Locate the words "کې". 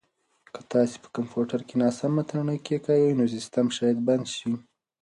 1.67-1.75